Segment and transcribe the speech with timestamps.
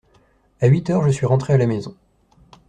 [0.61, 1.95] À huit heures je suis rentré à la maison.